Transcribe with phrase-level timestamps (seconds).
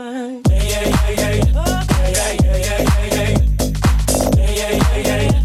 [0.00, 0.42] fine.
[0.48, 1.84] Yeah, yeah, yeah, yeah.
[2.00, 3.36] Yeah, yeah, yeah, yeah, yeah.
[4.36, 5.39] Yeah, yeah, yeah, yeah.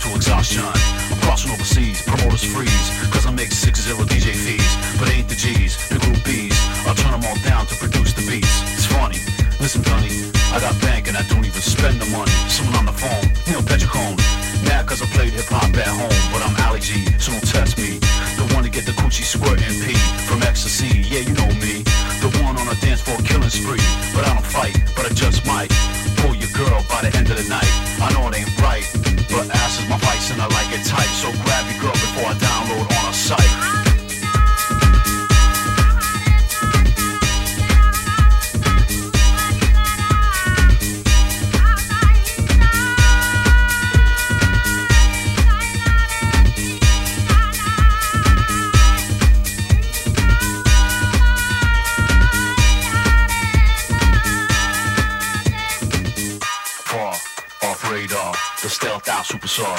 [0.00, 0.64] To exhaustion.
[0.64, 5.36] I'm crossing overseas, promoters freeze, cause I make six zero DJ fees, but ain't the
[5.36, 6.56] G's, the group B's.
[6.86, 8.62] I'll turn them all down to produce the beats.
[8.76, 9.20] It's funny,
[9.60, 12.32] listen, Dunny, I got bank and I don't even spend the money.
[12.48, 14.16] Someone on the phone, you know, bet Neil Petricone.
[14.64, 17.76] Mad cause I played hip hop at home, but I'm Ali G, so don't test
[17.76, 18.00] me.
[18.40, 19.92] The one to get the coochie squirting P
[20.24, 21.84] from ecstasy, yeah, you know me.
[22.24, 25.44] The one on a dance floor killing spree, but I don't fight, but I just
[25.46, 25.72] might
[26.20, 27.70] pull your girl by the end of the night.
[28.00, 28.86] I know it ain't right,
[29.30, 31.12] but ass is my vice and I like it tight.
[31.20, 33.89] So grab your girl before I download on a site.
[59.24, 59.72] Super saw.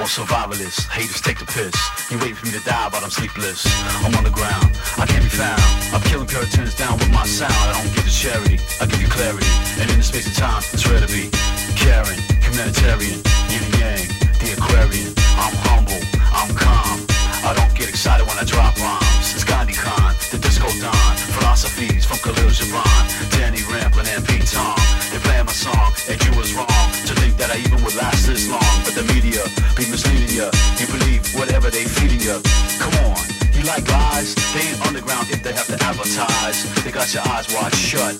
[0.00, 1.74] Or survivalist, haters take the piss.
[2.10, 3.64] You waiting for me to die, but I'm sleepless.
[4.04, 5.60] I'm on the ground, I can't be found.
[5.92, 7.52] I'm killing puritans down with my sound.
[7.52, 9.46] I don't give you charity, I give you clarity.
[9.80, 11.30] And in the space of time, it's rare to be
[11.76, 14.06] caring, humanitarian, yin and yang,
[14.40, 15.12] the Aquarian.
[15.40, 16.02] I'm humble,
[16.32, 17.15] I'm calm.
[17.46, 19.30] I don't get excited when I drop rhymes.
[19.30, 21.14] It's Gandhi Khan, the disco don.
[21.38, 23.06] Philosophies from Kahlil Gibran,
[23.38, 24.74] Danny Rampling and Pete Tong.
[25.14, 28.26] They playing my song, and you was wrong to think that I even would last
[28.26, 28.66] this long.
[28.82, 29.46] But the media
[29.78, 30.50] be misleading you.
[30.82, 32.34] You believe whatever they feeding you.
[32.82, 33.22] Come on,
[33.54, 34.34] you like lies?
[34.50, 36.66] They ain't underground if they have to advertise.
[36.82, 38.18] They got your eyes wide shut.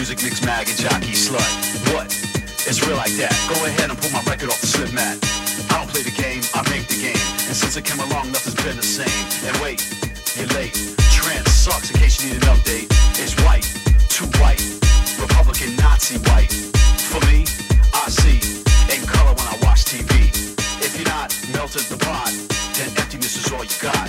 [0.00, 1.44] Music Mixmag and Jockey Slut.
[1.92, 2.08] What?
[2.64, 3.36] It's real like that.
[3.52, 5.20] Go ahead and pull my record off the slip mat.
[5.52, 7.20] I don't play the game, I make the game.
[7.48, 9.24] And since I came along, nothing's been the same.
[9.44, 9.84] And wait,
[10.36, 10.72] you're late.
[11.12, 12.88] Trance sucks in case you need an update.
[13.20, 13.66] It's white,
[14.08, 14.62] too white.
[15.20, 16.52] Republican Nazi white.
[17.12, 17.44] For me,
[17.92, 18.40] I see
[18.88, 20.32] in color when I watch TV.
[20.80, 22.32] If you're not melted the pot,
[22.76, 24.08] then emptiness is all you got.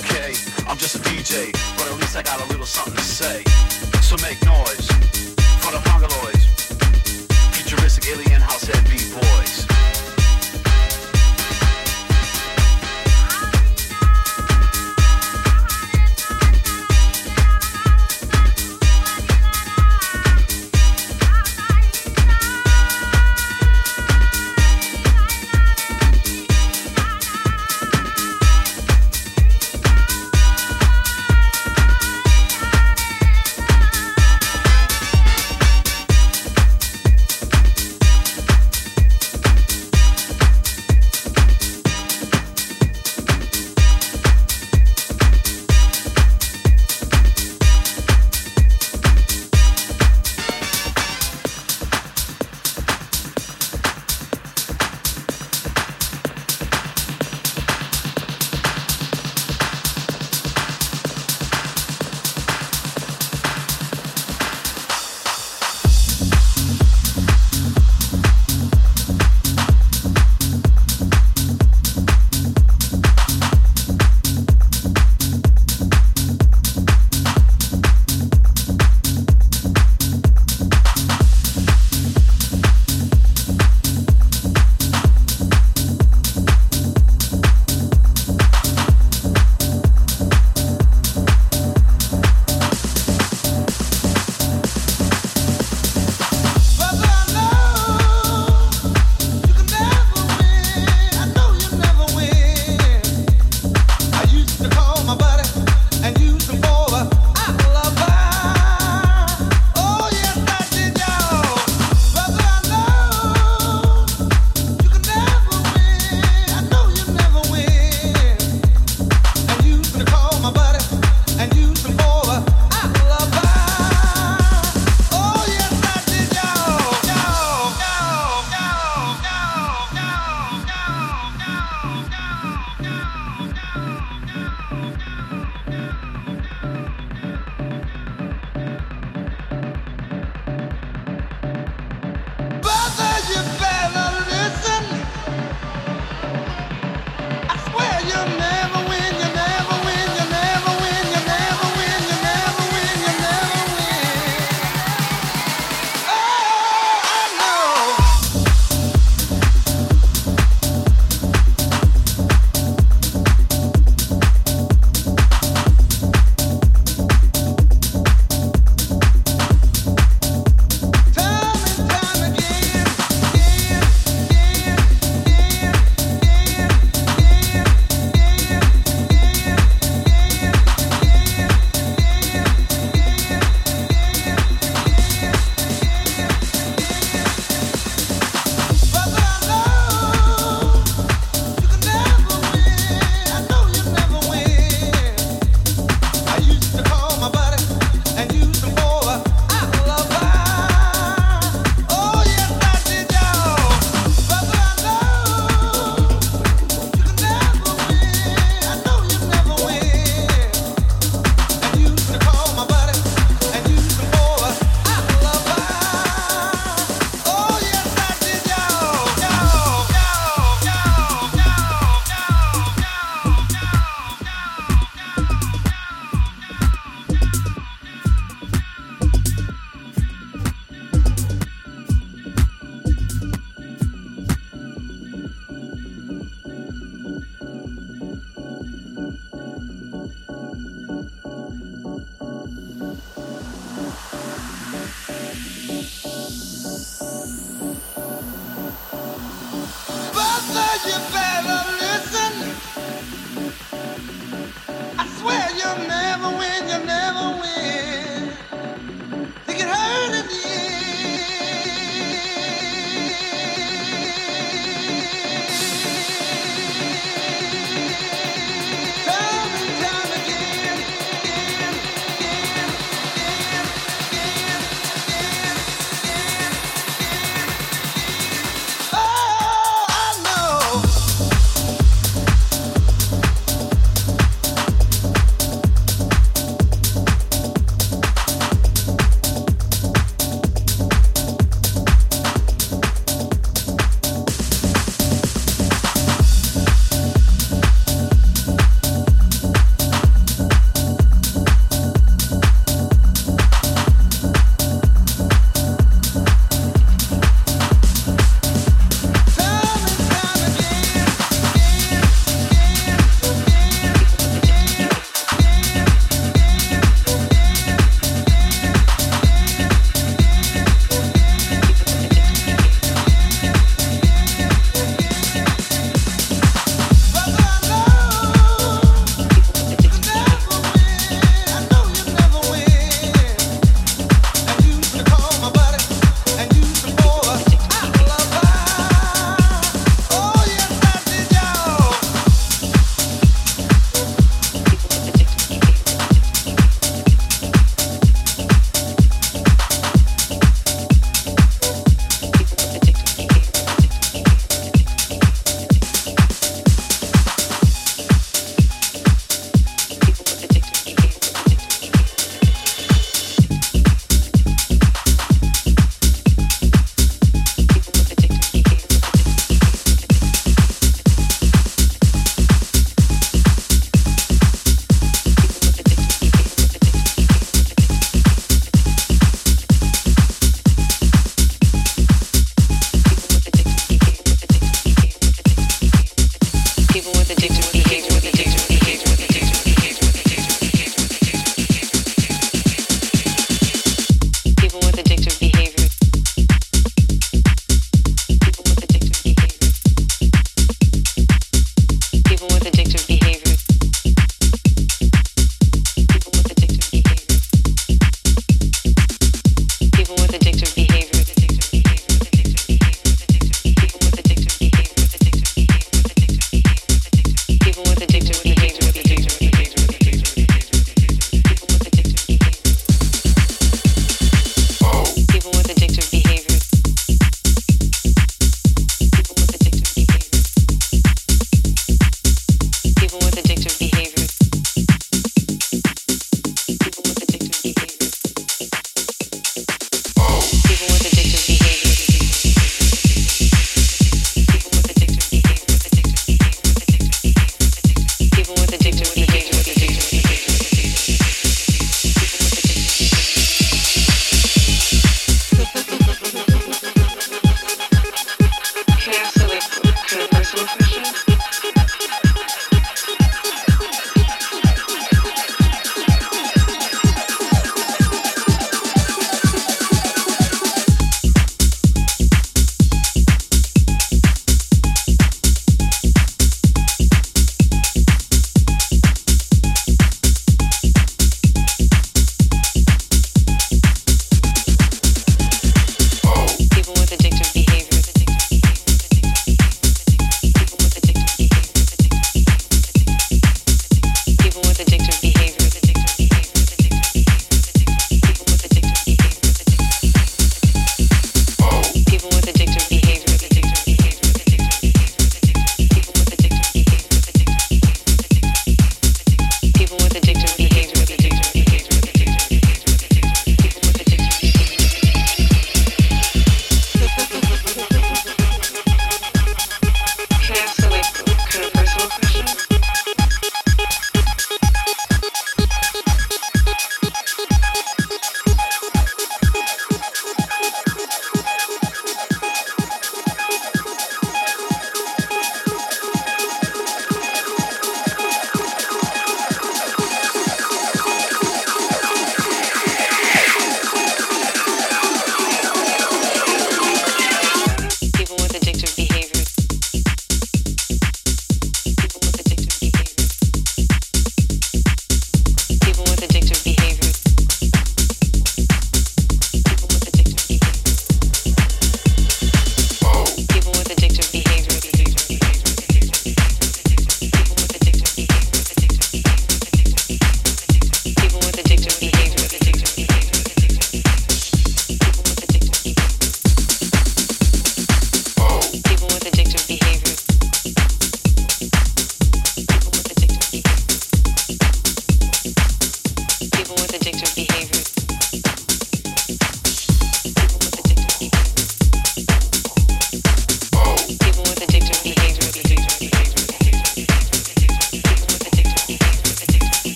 [0.00, 0.32] Okay,
[0.64, 3.44] I'm just a DJ, but at least I got a little something to say.
[4.00, 4.88] So make noise
[5.60, 6.48] for the mongoloids.
[7.52, 9.68] Futuristic alien house head B-boys.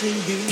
[0.00, 0.49] He to